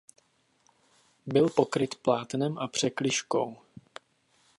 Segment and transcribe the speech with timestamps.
[1.25, 3.57] Byl pokryt plátnem a překližkou.